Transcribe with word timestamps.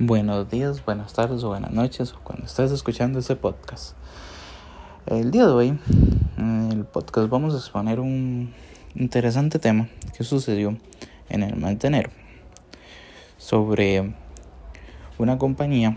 Buenos 0.00 0.50
días, 0.50 0.84
buenas 0.84 1.12
tardes 1.12 1.44
o 1.44 1.50
buenas 1.50 1.70
noches 1.70 2.12
cuando 2.24 2.46
estés 2.46 2.72
escuchando 2.72 3.20
este 3.20 3.36
podcast. 3.36 3.94
El 5.06 5.30
día 5.30 5.46
de 5.46 5.52
hoy, 5.52 5.78
en 6.36 6.72
el 6.72 6.84
podcast 6.84 7.28
vamos 7.28 7.54
a 7.54 7.58
exponer 7.58 8.00
un 8.00 8.52
interesante 8.96 9.60
tema 9.60 9.88
que 10.16 10.24
sucedió 10.24 10.76
en 11.28 11.44
el 11.44 11.54
mes 11.54 11.78
de 11.78 11.86
enero 11.86 12.10
sobre 13.38 14.12
una 15.16 15.38
compañía 15.38 15.96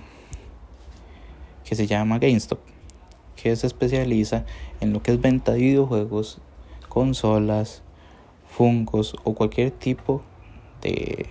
que 1.64 1.74
se 1.74 1.88
llama 1.88 2.20
GameStop, 2.20 2.60
que 3.36 3.56
se 3.56 3.66
especializa 3.66 4.46
en 4.80 4.94
lo 4.94 5.02
que 5.02 5.10
es 5.10 5.20
venta 5.20 5.54
de 5.54 5.60
videojuegos, 5.62 6.38
consolas, 6.88 7.82
fungos 8.48 9.16
o 9.24 9.34
cualquier 9.34 9.72
tipo 9.72 10.22
de 10.84 11.26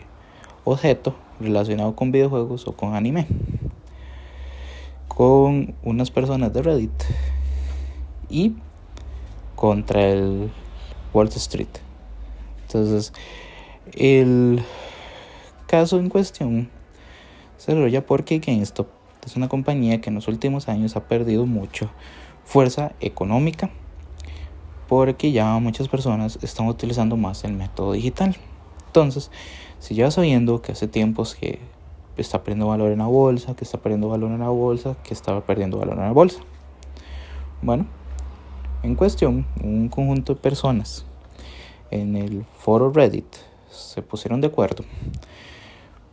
objeto 0.65 1.15
relacionado 1.41 1.97
con 1.97 2.13
videojuegos 2.13 2.67
o 2.67 2.73
con 2.73 2.95
anime. 2.95 3.27
Con 5.09 5.75
unas 5.83 6.11
personas 6.11 6.53
de 6.53 6.63
Reddit 6.63 7.03
y 8.29 8.55
contra 9.55 10.07
el 10.09 10.51
Wall 11.13 11.29
Street. 11.29 11.69
Entonces, 12.67 13.13
el 13.95 14.63
caso 15.67 15.99
en 15.99 16.09
cuestión 16.09 16.69
se 17.57 17.73
desarrolla 17.73 18.05
porque 18.05 18.39
GameStop 18.39 18.89
es 19.25 19.37
una 19.37 19.49
compañía 19.49 20.01
que 20.01 20.11
en 20.11 20.15
los 20.15 20.29
últimos 20.29 20.69
años 20.69 20.97
ha 20.97 21.09
perdido 21.09 21.47
mucho 21.47 21.91
fuerza 22.45 22.93
económica 23.01 23.71
porque 24.89 25.33
ya 25.33 25.59
muchas 25.59 25.89
personas 25.89 26.39
están 26.43 26.69
utilizando 26.69 27.17
más 27.17 27.45
el 27.45 27.53
método 27.55 27.93
digital. 27.93 28.37
Entonces, 28.97 29.31
si 29.79 29.95
ya 29.95 30.11
sabiendo 30.11 30.63
que 30.63 30.73
hace 30.73 30.89
tiempos 30.89 31.35
que 31.35 31.59
está 32.17 32.43
perdiendo 32.43 32.69
valor 32.69 32.93
en 32.93 33.01
la 33.01 33.07
bolsa, 33.07 33.55
que 33.55 33.63
está 33.63 33.77
perdiendo 33.77 34.09
valor 34.09 34.31
en 34.31 34.39
la 34.39 34.49
bolsa, 34.49 34.97
que 35.05 35.13
estaba 35.13 35.43
perdiendo 35.43 35.77
valor 35.77 35.99
en 35.99 36.05
la 36.05 36.13
bolsa. 36.13 36.41
Bueno, 37.61 37.85
en 38.83 38.95
cuestión, 38.95 39.45
un 39.63 39.91
conjunto 39.91 40.33
de 40.33 40.41
personas 40.41 41.05
en 41.91 42.17
el 42.17 42.47
foro 42.57 42.91
Reddit 42.91 43.27
se 43.69 44.01
pusieron 44.01 44.41
de 44.41 44.47
acuerdo 44.47 44.83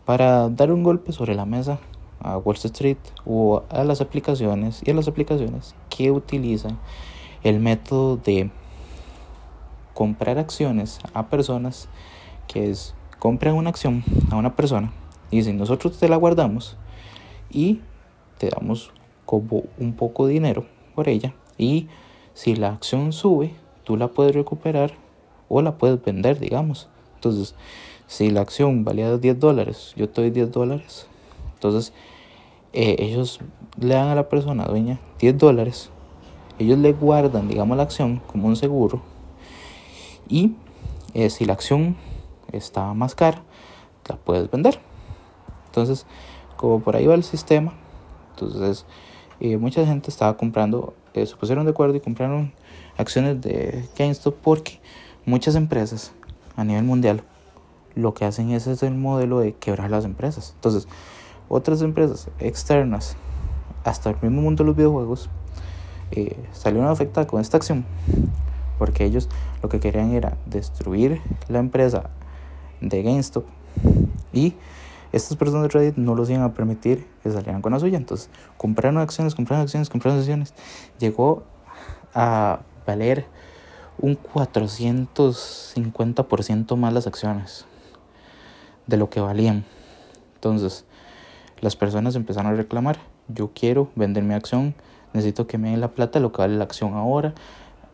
para 0.04 0.50
dar 0.50 0.70
un 0.74 0.84
golpe 0.84 1.14
sobre 1.14 1.36
la 1.36 1.46
mesa 1.46 1.80
a 2.20 2.38
Wall 2.38 2.58
Street 2.58 2.98
o 3.26 3.64
a 3.70 3.86
las 3.86 4.02
aplicaciones 4.02 4.82
y 4.84 4.92
a 4.92 4.94
las 4.94 5.08
aplicaciones 5.08 5.74
que 5.90 6.12
utilizan 6.12 6.78
el 7.44 7.62
método 7.62 8.18
de 8.18 8.52
comprar 9.94 10.38
acciones 10.38 11.00
a 11.14 11.28
personas 11.28 11.88
que 12.48 12.70
es 12.70 12.96
compran 13.20 13.56
una 13.56 13.70
acción 13.70 14.04
a 14.32 14.36
una 14.36 14.56
persona 14.56 14.92
y 15.32 15.38
dicen 15.38 15.58
nosotros 15.58 15.98
te 15.98 16.10
la 16.10 16.18
guardamos 16.18 16.78
y 17.50 17.80
te 18.38 18.50
damos 18.50 18.92
como 19.26 19.64
un 19.80 19.94
poco 19.94 20.28
de 20.28 20.34
dinero 20.34 20.66
por 20.96 21.08
ella 21.08 21.34
y 21.58 21.88
si 22.34 22.56
la 22.56 22.70
acción 22.70 23.14
sube 23.14 23.54
tú 23.84 23.98
la 23.98 24.10
puedes 24.10 24.36
recuperar 24.36 24.92
o 25.50 25.62
la 25.62 25.78
puedes 25.78 26.04
vender 26.04 26.40
digamos. 26.40 26.90
Entonces 27.16 27.56
si 28.08 28.30
la 28.30 28.42
acción 28.42 28.84
valía 28.84 29.18
10 29.18 29.40
dólares 29.40 29.94
yo 29.96 30.10
te 30.10 30.22
doy 30.22 30.30
10 30.30 30.52
dólares. 30.52 31.08
Entonces 31.54 31.94
eh, 32.74 32.96
ellos 33.00 33.40
le 33.80 33.94
dan 33.94 34.10
a 34.10 34.16
la 34.16 34.28
persona 34.30 34.66
dueña 34.66 35.00
10 35.20 35.38
dólares. 35.38 35.90
Ellos 36.60 36.78
le 36.78 36.94
guardan 36.94 37.48
digamos 37.48 37.78
la 37.78 37.84
acción 37.84 38.22
como 38.28 38.48
un 38.48 38.56
seguro 38.56 39.02
y 40.28 40.54
eh, 41.14 41.30
si 41.30 41.46
la 41.46 41.54
acción 41.54 41.96
está 42.54 42.94
más 42.94 43.16
cara, 43.16 43.42
la 44.08 44.16
puedes 44.16 44.50
vender. 44.50 44.80
Entonces, 45.68 46.06
como 46.58 46.80
por 46.80 46.96
ahí 46.96 47.08
va 47.08 47.16
el 47.16 47.24
sistema, 47.24 47.74
entonces 48.32 48.86
eh, 49.40 49.58
mucha 49.58 49.86
gente 49.86 50.10
estaba 50.10 50.38
comprando, 50.38 50.94
eh, 51.14 51.26
se 51.26 51.36
pusieron 51.36 51.66
de 51.66 51.72
acuerdo 51.72 51.96
y 51.96 52.00
compraron 52.00 52.54
acciones 52.98 53.42
de 53.42 53.88
GameStop 53.98 54.36
porque 54.42 54.80
muchas 55.26 55.56
empresas 55.56 56.14
a 56.56 56.64
nivel 56.64 56.84
mundial 56.84 57.24
lo 57.96 58.14
que 58.14 58.26
hacen 58.26 58.52
es, 58.52 58.68
es 58.68 58.84
el 58.84 58.96
modelo 58.96 59.40
de 59.40 59.54
quebrar 59.54 59.90
las 59.90 60.06
empresas. 60.06 60.54
Entonces, 60.56 60.88
otras 61.50 61.82
empresas 61.82 62.30
externas, 62.40 63.16
hasta 63.84 64.10
el 64.12 64.16
mismo 64.22 64.42
mundo 64.42 64.64
de 64.64 64.68
los 64.68 64.76
videojuegos, 64.76 65.30
eh, 66.12 66.38
salieron 66.52 66.88
afectadas 66.90 67.28
con 67.28 67.42
esta 67.42 67.58
acción 67.58 67.86
porque 68.78 69.06
ellos 69.06 69.30
lo 69.62 69.70
que 69.70 69.80
querían 69.80 70.12
era 70.12 70.38
destruir 70.46 71.22
la 71.48 71.60
empresa 71.60 72.10
de 72.90 73.04
GameStop. 73.04 73.46
Y 74.32 74.54
estas 75.12 75.36
personas 75.38 75.64
de 75.64 75.70
Reddit 75.70 75.98
no 75.98 76.14
los 76.16 76.30
iban 76.30 76.44
a 76.44 76.54
permitir 76.54 77.06
que 77.22 77.30
salieran 77.32 77.62
con 77.62 77.74
la 77.74 77.80
suya. 77.80 77.98
Entonces, 77.98 78.30
compraron 78.58 78.98
acciones, 78.98 79.36
compraron 79.36 79.64
acciones, 79.64 79.90
compraron 79.90 80.20
acciones. 80.20 80.54
Llegó 81.00 81.44
a 82.14 82.62
valer 82.86 83.26
un 84.00 84.18
450% 84.18 86.76
más 86.76 86.94
las 86.94 87.08
acciones 87.08 87.66
de 88.88 88.98
lo 88.98 89.10
que 89.10 89.22
valían. 89.22 89.64
Entonces, 90.36 90.86
las 91.62 91.76
personas 91.76 92.16
empezaron 92.16 92.52
a 92.52 92.56
reclamar, 92.56 92.98
yo 93.28 93.52
quiero 93.54 93.90
vender 93.96 94.24
mi 94.24 94.34
acción, 94.34 94.76
necesito 95.14 95.48
que 95.48 95.58
me 95.58 95.72
den 95.72 95.80
la 95.80 95.90
plata, 95.90 96.20
lo 96.20 96.32
que 96.32 96.42
vale 96.42 96.58
la 96.58 96.66
acción 96.66 96.96
ahora, 96.96 97.34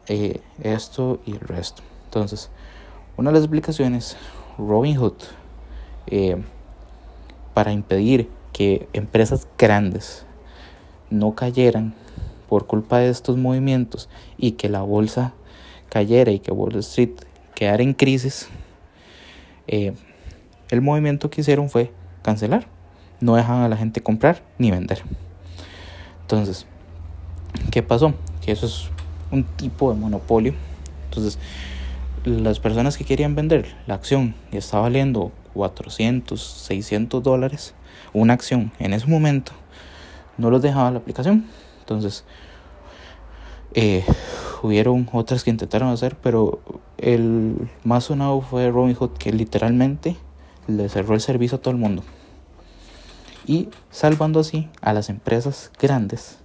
eh, 0.08 0.42
esto 0.64 1.20
y 1.26 1.34
el 1.34 1.42
resto. 1.42 1.84
Entonces, 2.06 2.50
una 3.18 3.30
de 3.30 3.36
las 3.36 3.44
explicaciones 3.44 4.18
Robinhood 4.60 5.14
eh, 6.08 6.38
para 7.54 7.72
impedir 7.72 8.30
que 8.54 8.88
empresas 8.94 9.48
grandes 9.58 10.26
no 11.10 11.34
cayeran 11.34 11.94
por 12.48 12.68
culpa 12.68 13.00
de 13.00 13.10
estos 13.10 13.38
movimientos 13.38 14.10
y 14.38 14.52
que 14.52 14.70
la 14.70 14.82
bolsa 14.82 15.34
cayera 15.90 16.32
y 16.32 16.40
que 16.40 16.52
Wall 16.52 16.76
Street 16.76 17.12
quedara 17.56 17.84
en 17.84 17.94
crisis, 17.94 18.50
eh, 19.68 19.94
el 20.70 20.82
movimiento 20.82 21.30
que 21.30 21.42
hicieron 21.42 21.70
fue 21.70 21.92
cancelar. 22.22 22.68
No 23.22 23.36
dejan 23.36 23.62
a 23.62 23.70
la 23.70 23.78
gente 23.78 24.02
comprar 24.02 24.44
ni 24.58 24.72
vender. 24.72 25.04
Entonces, 26.22 26.66
¿qué 27.72 27.84
pasó? 27.84 28.14
Que 28.42 28.52
eso 28.52 28.66
es 28.66 28.90
un 29.32 29.44
tipo 29.44 29.92
de 29.92 30.00
monopolio. 30.00 30.54
Entonces, 31.06 31.38
las 32.26 32.60
personas 32.60 32.98
que 32.98 33.06
querían 33.06 33.36
vender 33.36 33.76
la 33.88 33.96
acción 33.96 34.36
y 34.52 34.58
estaba 34.58 34.84
valiendo 34.84 35.32
400, 35.54 36.42
600 36.42 37.24
dólares, 37.24 37.74
una 38.14 38.34
acción 38.34 38.72
en 38.80 38.94
ese 38.94 39.08
momento, 39.08 39.52
no 40.38 40.50
los 40.50 40.62
dejaba 40.62 40.92
la 40.92 41.00
aplicación. 41.00 41.46
Entonces, 41.80 42.24
eh, 43.74 44.04
hubieron 44.64 45.08
otras 45.12 45.44
que 45.44 45.50
intentaron 45.50 45.90
hacer, 45.90 46.16
pero 46.16 46.60
el 46.98 47.70
más 47.84 48.06
sonado 48.06 48.42
fue 48.42 48.70
Robinhood, 48.70 49.12
que 49.12 49.32
literalmente 49.32 50.16
le 50.68 50.90
cerró 50.90 51.16
el 51.16 51.22
servicio 51.22 51.58
a 51.58 51.62
todo 51.62 51.72
el 51.72 51.80
mundo. 51.80 52.04
Y 53.46 53.70
salvando 53.90 54.40
así 54.40 54.70
a 54.82 54.94
las 54.94 55.10
empresas 55.10 55.72
grandes 55.80 56.40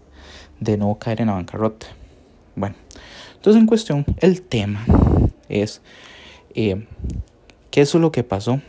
de 0.60 0.76
no 0.76 0.94
caer 0.98 1.20
en 1.20 1.26
la 1.26 1.34
bancarrota. 1.34 1.86
Bueno, 2.56 2.76
entonces 3.44 3.60
en 3.60 3.66
cuestión, 3.66 4.06
el 4.20 4.40
tema 4.40 4.86
es 5.50 5.82
eh, 6.54 6.86
qué 7.70 7.82
es 7.82 7.94
lo 7.94 8.10
que 8.10 8.24
pasó 8.24 8.62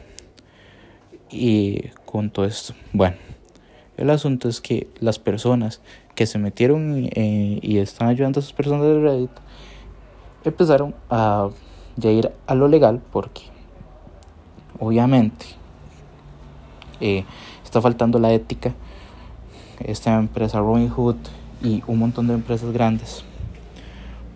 y 1.32 1.80
con 2.06 2.30
todo 2.30 2.44
esto. 2.44 2.74
Bueno, 2.92 3.16
el 3.96 4.10
asunto 4.10 4.50
es 4.50 4.60
que 4.60 4.90
las 5.00 5.18
personas 5.18 5.80
que 6.14 6.26
se 6.26 6.40
metieron 6.40 7.08
eh, 7.14 7.58
y 7.62 7.78
están 7.78 8.10
ayudando 8.10 8.38
a 8.38 8.42
esas 8.42 8.52
personas 8.52 8.82
de 8.82 9.00
Reddit 9.00 9.30
empezaron 10.44 10.94
a 11.10 11.52
ir 12.04 12.34
a 12.46 12.54
lo 12.54 12.68
legal 12.68 13.02
porque 13.14 13.44
obviamente 14.78 15.46
eh, 17.00 17.24
está 17.64 17.80
faltando 17.80 18.20
la 18.20 18.34
ética 18.34 18.74
esta 19.80 20.18
empresa 20.18 20.60
Robinhood 20.60 21.16
y 21.64 21.82
un 21.88 22.00
montón 22.00 22.28
de 22.28 22.34
empresas 22.34 22.74
grandes 22.74 23.24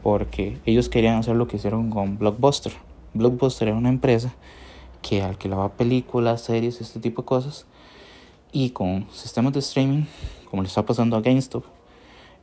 porque 0.04 0.60
ellos 0.66 0.90
querían 0.90 1.18
hacer 1.18 1.36
lo 1.36 1.48
que 1.48 1.58
hicieron 1.58 1.90
con 1.90 2.18
Blockbuster. 2.18 2.74
Blockbuster 3.14 3.70
era 3.70 3.78
una 3.78 3.90
empresa 3.90 4.34
que 5.02 5.22
alquilaba 5.22 5.70
películas, 5.70 6.42
series, 6.42 6.82
este 6.82 7.00
tipo 7.00 7.22
de 7.22 7.26
cosas. 7.26 7.66
Y 8.52 8.72
con 8.72 9.08
sistemas 9.12 9.54
de 9.54 9.60
streaming, 9.60 10.06
como 10.50 10.64
le 10.64 10.68
está 10.68 10.86
pasando 10.86 11.16
a 11.16 11.22
GameStop, 11.22 11.64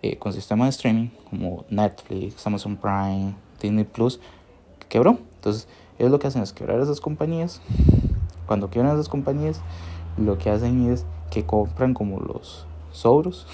eh, 0.03 0.17
con 0.19 0.33
sistemas 0.33 0.67
de 0.67 0.71
streaming 0.71 1.09
como 1.29 1.65
Netflix, 1.69 2.47
Amazon 2.47 2.77
Prime, 2.77 3.35
Disney 3.61 3.85
Plus, 3.85 4.21
quebró. 4.89 5.19
Entonces, 5.37 5.69
ellos 5.99 6.11
lo 6.11 6.19
que 6.19 6.27
hacen 6.27 6.43
es 6.43 6.53
quebrar 6.53 6.81
esas 6.81 7.01
compañías. 7.01 7.61
Cuando 8.47 8.71
quiebran 8.71 8.95
esas 8.95 9.09
compañías, 9.09 9.61
lo 10.17 10.39
que 10.39 10.51
hacen 10.51 10.93
es 10.93 11.05
que 11.31 11.45
compran 11.45 11.95
como 11.95 12.21
los 12.21 12.67
sobros 12.93 13.47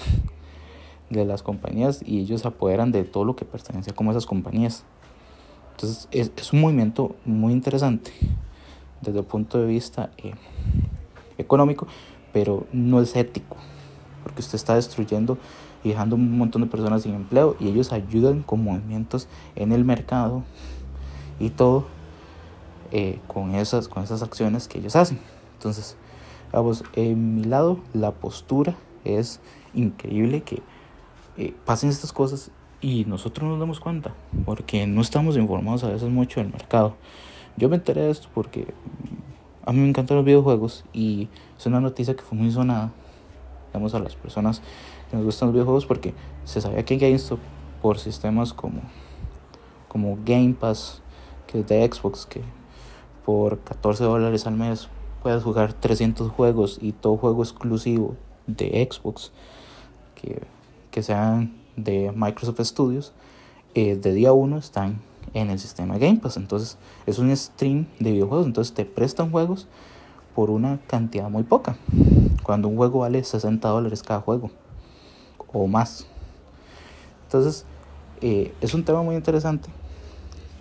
de 1.09 1.25
las 1.25 1.43
compañías 1.43 2.01
y 2.05 2.19
ellos 2.19 2.41
se 2.41 2.47
apoderan 2.47 2.91
de 2.91 3.03
todo 3.03 3.25
lo 3.25 3.35
que 3.35 3.45
pertenece 3.45 3.91
a 3.91 3.95
como 3.95 4.11
esas 4.11 4.25
compañías. 4.25 4.83
Entonces 5.71 6.07
es, 6.11 6.31
es, 6.35 6.53
un 6.53 6.61
movimiento 6.61 7.15
muy 7.25 7.53
interesante 7.53 8.11
desde 9.01 9.19
el 9.19 9.25
punto 9.25 9.59
de 9.59 9.67
vista 9.67 10.11
eh, 10.17 10.33
económico, 11.37 11.87
pero 12.31 12.65
no 12.71 13.01
es 13.01 13.15
ético, 13.15 13.57
porque 14.23 14.41
usted 14.41 14.55
está 14.55 14.75
destruyendo 14.75 15.37
y 15.83 15.89
dejando 15.89 16.15
un 16.15 16.37
montón 16.37 16.61
de 16.61 16.67
personas 16.67 17.03
sin 17.03 17.13
empleo 17.13 17.55
y 17.59 17.67
ellos 17.67 17.91
ayudan 17.91 18.41
con 18.41 18.63
movimientos 18.63 19.27
en 19.55 19.71
el 19.71 19.83
mercado 19.83 20.43
y 21.39 21.49
todo 21.49 21.85
eh, 22.91 23.19
con, 23.27 23.55
esas, 23.55 23.87
con 23.87 24.03
esas 24.03 24.23
acciones 24.23 24.67
que 24.67 24.79
ellos 24.79 24.95
hacen. 24.95 25.19
Entonces, 25.55 25.97
vamos, 26.51 26.83
en 26.93 27.35
mi 27.35 27.43
lado, 27.43 27.79
la 27.93 28.11
postura 28.11 28.75
es 29.03 29.39
increíble 29.73 30.41
que 30.41 30.61
eh, 31.37 31.53
pasen 31.65 31.89
estas 31.89 32.13
cosas 32.13 32.51
y 32.81 33.05
nosotros 33.05 33.49
nos 33.49 33.59
damos 33.59 33.79
cuenta, 33.79 34.13
porque 34.45 34.85
no 34.87 35.01
estamos 35.01 35.37
informados 35.37 35.83
a 35.83 35.89
veces 35.89 36.09
mucho 36.09 36.41
del 36.41 36.51
mercado. 36.51 36.95
Yo 37.55 37.69
me 37.69 37.77
enteré 37.77 38.01
de 38.01 38.11
esto 38.11 38.27
porque 38.33 38.73
a 39.65 39.71
mí 39.71 39.79
me 39.79 39.87
encantan 39.87 40.17
los 40.17 40.25
videojuegos 40.25 40.83
y 40.91 41.29
es 41.57 41.65
una 41.65 41.79
noticia 41.79 42.15
que 42.15 42.23
fue 42.23 42.37
muy 42.37 42.51
sonada, 42.51 42.91
digamos, 43.67 43.93
a 43.93 43.99
las 43.99 44.15
personas 44.15 44.61
que 45.09 45.15
nos 45.15 45.25
gustan 45.25 45.47
los 45.47 45.53
videojuegos 45.53 45.85
porque 45.85 46.13
se 46.43 46.59
sabía 46.61 46.83
que 46.83 46.97
GameStop, 46.97 47.39
por 47.81 47.99
sistemas 47.99 48.53
como, 48.53 48.81
como 49.87 50.17
Game 50.25 50.53
Pass, 50.53 51.01
que 51.47 51.61
es 51.61 51.67
de 51.67 51.89
Xbox, 51.89 52.25
que 52.25 52.41
por 53.25 53.59
14 53.59 54.03
dólares 54.03 54.45
al 54.45 54.55
mes 54.55 54.89
puedes 55.21 55.43
jugar 55.43 55.73
300 55.73 56.31
juegos 56.31 56.79
y 56.81 56.91
todo 56.91 57.17
juego 57.17 57.43
exclusivo 57.43 58.17
de 58.47 58.87
Xbox, 58.91 59.31
que, 60.15 60.41
que 60.93 61.01
sean 61.01 61.51
de 61.75 62.13
Microsoft 62.15 62.61
Studios, 62.61 63.13
eh, 63.73 63.95
de 63.95 64.13
día 64.13 64.31
1 64.31 64.57
están 64.59 65.01
en 65.33 65.49
el 65.49 65.57
sistema 65.57 65.97
Game 65.97 66.17
Pass. 66.17 66.37
Entonces 66.37 66.77
es 67.07 67.17
un 67.17 67.35
stream 67.35 67.87
de 67.99 68.11
videojuegos. 68.11 68.45
Entonces 68.45 68.75
te 68.75 68.85
prestan 68.85 69.31
juegos 69.31 69.67
por 70.35 70.51
una 70.51 70.79
cantidad 70.85 71.31
muy 71.31 71.41
poca. 71.41 71.77
Cuando 72.43 72.67
un 72.67 72.77
juego 72.77 72.99
vale 72.99 73.23
60 73.23 73.67
dólares 73.67 74.03
cada 74.03 74.21
juego 74.21 74.51
o 75.51 75.65
más. 75.65 76.05
Entonces 77.23 77.65
eh, 78.21 78.53
es 78.61 78.75
un 78.75 78.85
tema 78.85 79.01
muy 79.01 79.15
interesante 79.15 79.69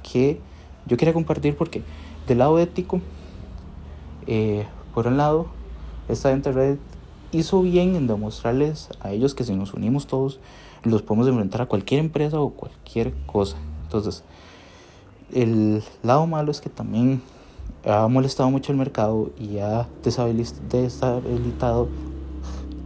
que 0.02 0.40
yo 0.86 0.96
quería 0.96 1.12
compartir 1.12 1.58
porque 1.58 1.82
del 2.26 2.38
lado 2.38 2.58
ético, 2.58 3.02
eh, 4.26 4.64
por 4.94 5.06
un 5.06 5.18
lado, 5.18 5.48
esta 6.08 6.30
gente 6.30 6.52
Reddit 6.52 6.91
hizo 7.32 7.62
bien 7.62 7.96
en 7.96 8.06
demostrarles 8.06 8.90
a 9.00 9.10
ellos 9.10 9.34
que 9.34 9.44
si 9.44 9.54
nos 9.54 9.74
unimos 9.74 10.06
todos, 10.06 10.38
los 10.84 11.02
podemos 11.02 11.26
enfrentar 11.28 11.62
a 11.62 11.66
cualquier 11.66 12.00
empresa 12.00 12.38
o 12.40 12.50
cualquier 12.50 13.14
cosa. 13.26 13.56
Entonces, 13.84 14.22
el 15.32 15.82
lado 16.02 16.26
malo 16.26 16.50
es 16.50 16.60
que 16.60 16.68
también 16.68 17.22
ha 17.84 18.06
molestado 18.08 18.50
mucho 18.50 18.72
el 18.72 18.78
mercado 18.78 19.30
y 19.38 19.58
ha 19.58 19.88
desestabilizado, 20.02 21.88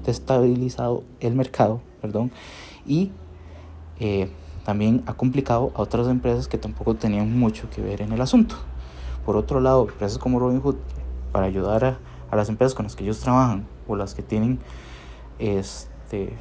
destabilizado 0.04 1.02
el 1.20 1.34
mercado, 1.34 1.81
perdón, 2.00 2.31
y 2.87 3.10
eh, 3.99 4.31
también 4.64 5.02
ha 5.06 5.14
complicado 5.14 5.72
a 5.75 5.82
otras 5.82 6.06
empresas 6.08 6.49
que 6.49 6.58
tampoco 6.58 6.94
tenían 6.94 7.38
mucho 7.38 7.69
que 7.70 7.82
ver 7.82 8.00
en 8.00 8.12
el 8.12 8.20
asunto. 8.20 8.56
Por 9.25 9.37
otro 9.37 9.60
lado, 9.60 9.88
empresas 9.88 10.19
como 10.19 10.38
Robinhood, 10.38 10.76
para 11.32 11.46
ayudar 11.46 11.84
a, 11.84 11.99
a 12.31 12.37
las 12.37 12.49
empresas 12.49 12.75
con 12.75 12.84
las 12.84 12.94
que 12.94 13.02
ellos 13.04 13.19
trabajan 13.19 13.66
o 13.86 13.96
las 13.96 14.14
que 14.14 14.22
tienen 14.22 14.58
este 15.38 16.32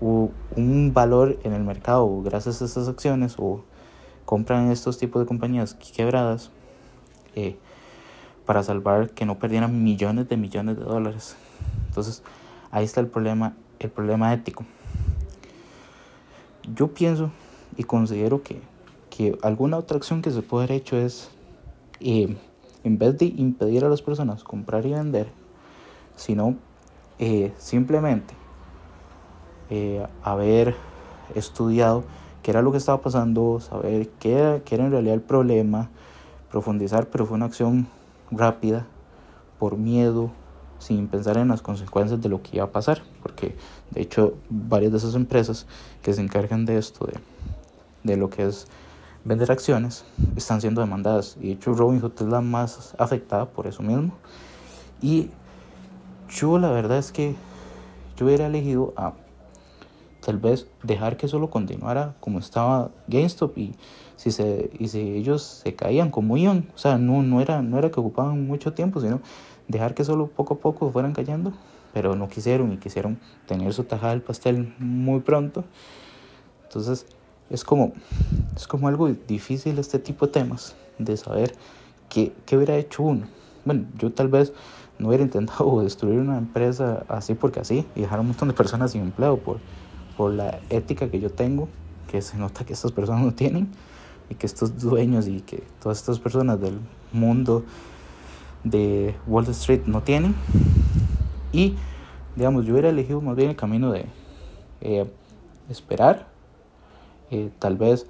un 0.00 0.92
valor 0.94 1.38
en 1.44 1.52
el 1.52 1.62
mercado 1.62 2.22
gracias 2.22 2.62
a 2.62 2.64
estas 2.64 2.88
acciones 2.88 3.34
o 3.38 3.62
compran 4.24 4.70
estos 4.70 4.96
tipos 4.96 5.20
de 5.20 5.26
compañías 5.26 5.74
quebradas 5.74 6.50
eh, 7.34 7.56
para 8.46 8.62
salvar 8.62 9.10
que 9.10 9.26
no 9.26 9.38
perdieran 9.38 9.84
millones 9.84 10.28
de 10.28 10.36
millones 10.36 10.78
de 10.78 10.84
dólares. 10.84 11.36
Entonces 11.88 12.22
ahí 12.70 12.84
está 12.84 13.00
el 13.00 13.08
problema, 13.08 13.54
el 13.78 13.90
problema 13.90 14.32
ético. 14.32 14.64
Yo 16.74 16.88
pienso 16.88 17.30
y 17.76 17.84
considero 17.84 18.42
que, 18.42 18.60
que 19.10 19.38
alguna 19.42 19.76
otra 19.76 19.96
acción 19.96 20.22
que 20.22 20.30
se 20.30 20.42
puede 20.42 20.64
haber 20.64 20.76
hecho 20.76 20.96
es, 20.96 21.30
eh, 22.00 22.36
en 22.84 22.98
vez 22.98 23.18
de 23.18 23.26
impedir 23.26 23.84
a 23.84 23.88
las 23.88 24.02
personas 24.02 24.44
comprar 24.44 24.86
y 24.86 24.92
vender, 24.92 25.28
sino 26.16 26.56
eh, 27.22 27.52
simplemente 27.58 28.32
eh, 29.68 30.06
haber 30.22 30.74
estudiado 31.34 32.02
qué 32.42 32.50
era 32.50 32.62
lo 32.62 32.72
que 32.72 32.78
estaba 32.78 33.02
pasando, 33.02 33.60
saber 33.60 34.08
qué 34.18 34.38
era, 34.38 34.84
en 34.86 34.90
realidad 34.90 35.14
el 35.14 35.20
problema, 35.20 35.90
profundizar, 36.50 37.08
pero 37.08 37.26
fue 37.26 37.36
una 37.36 37.44
acción 37.44 37.88
rápida, 38.30 38.86
por 39.58 39.76
miedo, 39.76 40.30
sin 40.78 41.08
pensar 41.08 41.36
en 41.36 41.48
las 41.48 41.60
consecuencias 41.60 42.22
de 42.22 42.30
lo 42.30 42.42
que 42.42 42.56
iba 42.56 42.64
a 42.64 42.72
pasar, 42.72 43.02
porque 43.22 43.54
de 43.90 44.00
hecho 44.00 44.32
varias 44.48 44.92
de 44.92 44.98
esas 44.98 45.14
empresas 45.14 45.66
que 46.00 46.14
se 46.14 46.22
encargan 46.22 46.64
de 46.64 46.78
esto, 46.78 47.04
de, 47.04 47.20
de 48.02 48.16
lo 48.16 48.30
que 48.30 48.46
es 48.46 48.66
vender 49.26 49.52
acciones, 49.52 50.06
están 50.36 50.62
siendo 50.62 50.80
demandadas. 50.80 51.36
Y 51.38 51.48
de 51.48 51.52
hecho 51.52 51.74
Robinhood 51.74 52.12
es 52.14 52.26
la 52.26 52.40
más 52.40 52.94
afectada 52.98 53.44
por 53.44 53.66
eso 53.66 53.82
mismo. 53.82 54.14
Y 55.02 55.30
yo 56.30 56.58
la 56.58 56.70
verdad 56.70 56.98
es 56.98 57.12
que 57.12 57.34
yo 58.16 58.26
hubiera 58.26 58.46
elegido 58.46 58.92
a 58.96 59.14
tal 60.20 60.38
vez 60.38 60.66
dejar 60.82 61.16
que 61.16 61.28
solo 61.28 61.50
continuara 61.50 62.14
como 62.20 62.38
estaba 62.38 62.90
GameStop 63.08 63.56
y 63.56 63.74
si 64.16 64.30
se 64.30 64.70
y 64.78 64.88
si 64.88 65.00
ellos 65.16 65.62
se 65.64 65.74
caían 65.74 66.10
como 66.10 66.36
iban, 66.36 66.68
o 66.74 66.78
sea, 66.78 66.98
no 66.98 67.22
no 67.22 67.40
era 67.40 67.62
no 67.62 67.78
era 67.78 67.90
que 67.90 68.00
ocupaban 68.00 68.46
mucho 68.46 68.72
tiempo, 68.74 69.00
sino 69.00 69.20
dejar 69.68 69.94
que 69.94 70.04
solo 70.04 70.28
poco 70.28 70.54
a 70.54 70.58
poco 70.58 70.90
fueran 70.90 71.12
cayendo, 71.12 71.52
pero 71.92 72.14
no 72.16 72.28
quisieron 72.28 72.72
y 72.72 72.76
quisieron 72.76 73.18
tener 73.46 73.72
su 73.72 73.84
tajada 73.84 74.12
del 74.12 74.22
pastel 74.22 74.74
muy 74.78 75.20
pronto. 75.20 75.64
Entonces, 76.64 77.06
es 77.48 77.64
como 77.64 77.92
es 78.54 78.66
como 78.66 78.88
algo 78.88 79.08
difícil 79.08 79.78
este 79.78 79.98
tipo 79.98 80.26
de 80.26 80.32
temas 80.32 80.76
de 80.98 81.16
saber 81.16 81.54
qué, 82.08 82.32
qué 82.44 82.56
hubiera 82.56 82.76
hecho 82.76 83.02
uno. 83.02 83.26
Bueno, 83.64 83.86
yo 83.98 84.12
tal 84.12 84.28
vez 84.28 84.52
no 85.00 85.08
hubiera 85.08 85.24
intentado 85.24 85.80
destruir 85.82 86.20
una 86.20 86.38
empresa 86.38 87.04
así 87.08 87.34
porque 87.34 87.58
así 87.58 87.84
y 87.96 88.02
dejar 88.02 88.18
a 88.18 88.20
un 88.20 88.28
montón 88.28 88.48
de 88.48 88.54
personas 88.54 88.92
sin 88.92 89.02
empleo 89.02 89.38
por 89.38 89.58
por 90.20 90.34
la 90.34 90.60
ética 90.68 91.10
que 91.10 91.18
yo 91.18 91.30
tengo, 91.30 91.66
que 92.06 92.20
se 92.20 92.36
nota 92.36 92.66
que 92.66 92.74
estas 92.74 92.92
personas 92.92 93.24
no 93.24 93.32
tienen 93.32 93.68
y 94.28 94.34
que 94.34 94.44
estos 94.44 94.78
dueños 94.78 95.26
y 95.26 95.40
que 95.40 95.62
todas 95.82 95.96
estas 95.96 96.18
personas 96.18 96.60
del 96.60 96.78
mundo 97.10 97.64
de 98.62 99.14
Wall 99.26 99.48
Street 99.48 99.86
no 99.86 100.02
tienen. 100.02 100.34
Y, 101.54 101.74
digamos, 102.36 102.66
yo 102.66 102.74
hubiera 102.74 102.90
elegido 102.90 103.22
más 103.22 103.34
bien 103.34 103.48
el 103.48 103.56
camino 103.56 103.92
de 103.92 104.04
eh, 104.82 105.10
esperar, 105.70 106.28
eh, 107.30 107.48
tal 107.58 107.78
vez 107.78 108.06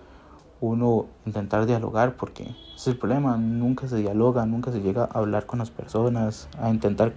uno 0.61 1.07
intentar 1.26 1.67
dialogar, 1.67 2.17
porque 2.17 2.43
ese 2.43 2.55
es 2.76 2.87
el 2.88 2.99
problema, 2.99 3.37
nunca 3.37 3.88
se 3.88 3.97
dialoga, 3.97 4.47
nunca 4.47 4.73
se 4.73 4.81
llega 4.81 5.05
a 5.05 5.19
hablar 5.19 5.47
con 5.47 5.59
las 5.59 5.71
personas, 5.71 6.49
a 6.59 6.71
intentar 6.71 7.12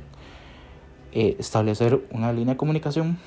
eh, 1.11 1.35
establecer 1.39 2.07
una 2.11 2.31
línea 2.31 2.53
de 2.53 2.57
comunicación 2.57 3.17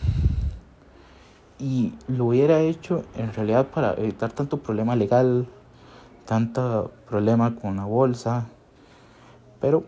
y 1.59 1.95
lo 2.09 2.27
hubiera 2.27 2.61
hecho 2.61 3.05
en 3.17 3.33
realidad 3.33 3.69
para 3.69 3.95
evitar 3.95 4.33
tanto 4.33 4.59
problema 4.59 4.97
legal, 4.97 5.47
tanto 6.25 6.93
problema 7.09 7.55
con 7.57 7.77
la 7.77 7.85
bolsa, 7.85 8.47
pero 9.61 9.85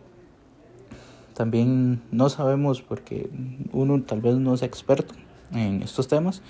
también 1.35 2.03
no 2.11 2.29
sabemos 2.29 2.83
porque 2.83 3.31
uno 3.73 4.03
tal 4.03 4.21
vez 4.21 4.37
no 4.37 4.55
es 4.55 4.63
experto 4.63 5.15
en 5.53 5.83
estos 5.83 6.09
temas. 6.09 6.43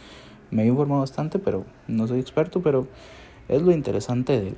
Me 0.51 0.63
he 0.63 0.67
informado 0.67 1.01
bastante, 1.01 1.39
pero 1.39 1.67
no 1.89 2.07
soy 2.07 2.21
experto, 2.21 2.63
pero 2.63 2.87
es 3.49 3.63
lo 3.63 3.73
interesante 3.73 4.41
de, 4.41 4.55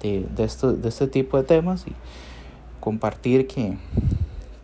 de, 0.00 0.26
de, 0.34 0.44
esto, 0.44 0.72
de 0.72 0.88
este 0.88 1.06
tipo 1.06 1.36
de 1.36 1.44
temas 1.44 1.86
y 1.86 1.92
compartir 2.80 3.46
que, 3.46 3.76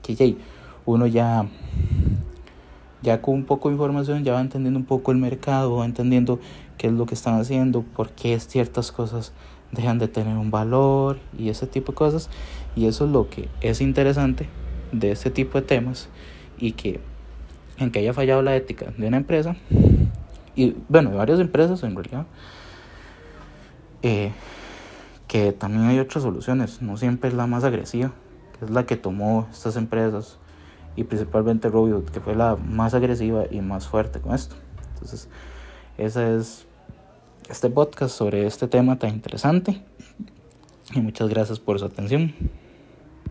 que 0.02 0.37
uno 0.85 1.07
ya 1.07 1.47
ya 3.02 3.23
con 3.23 3.35
un 3.35 3.45
poco 3.45 3.69
de 3.69 3.75
información 3.75 4.25
ya 4.25 4.33
va 4.33 4.40
entendiendo 4.40 4.78
un 4.78 4.87
poco 4.87 5.12
el 5.12 5.19
mercado, 5.19 5.76
va 5.76 5.85
entendiendo 5.85 6.40
qué 6.76 6.88
es 6.88 6.93
lo 6.93 7.07
que 7.07 7.14
están 7.14 7.40
haciendo, 7.40 7.83
por 7.83 8.11
qué 8.11 8.38
ciertas 8.40 8.93
cosas 8.93 9.33
dejan 9.73 9.99
de 9.99 10.09
tener 10.09 10.37
un 10.37 10.50
valor 10.50 11.19
y 11.38 11.49
ese 11.49 11.67
tipo 11.67 11.93
de 11.93 11.97
cosas. 11.97 12.31
Y 12.75 12.87
eso 12.87 13.05
es 13.05 13.11
lo 13.11 13.28
que 13.28 13.49
es 13.61 13.81
interesante 13.81 14.49
de 14.93 15.12
este 15.12 15.31
tipo 15.31 15.61
de 15.61 15.67
temas 15.67 16.09
y 16.59 16.73
que 16.73 17.00
en 17.78 17.90
que 17.93 18.00
haya 18.00 18.12
fallado 18.12 18.43
la 18.43 18.57
ética 18.57 18.93
de 18.97 19.07
una 19.07 19.19
empresa 19.19 19.55
y 20.57 20.75
bueno, 20.88 21.11
de 21.11 21.17
varias 21.17 21.38
empresas 21.38 21.85
en 21.85 21.95
realidad, 21.95 22.26
eh, 24.02 24.33
que 25.26 25.52
también 25.52 25.87
hay 25.87 25.99
otras 25.99 26.23
soluciones, 26.23 26.81
no 26.83 26.97
siempre 26.97 27.28
es 27.28 27.35
la 27.35 27.47
más 27.47 27.64
agresiva, 27.64 28.12
que 28.59 28.64
es 28.64 28.71
la 28.71 28.87
que 28.87 28.97
tomó 28.97 29.47
estas 29.52 29.76
empresas 29.76 30.38
y 30.97 31.05
principalmente 31.05 31.69
Robio, 31.69 32.05
que 32.05 32.21
fue 32.21 32.35
la 32.35 32.57
más 32.57 32.95
agresiva 32.95 33.45
y 33.50 33.61
más 33.61 33.87
fuerte 33.87 34.21
con 34.21 34.35
esto. 34.35 34.57
Entonces, 34.95 35.28
ese 35.97 36.37
es 36.37 36.67
este 37.49 37.71
podcast 37.71 38.17
sobre 38.17 38.47
este 38.47 38.67
tema 38.69 38.99
tan 38.99 39.11
interesante 39.11 39.83
y 40.95 41.00
muchas 41.00 41.28
gracias 41.28 41.61
por 41.61 41.78
su 41.78 41.85
atención. 41.85 42.35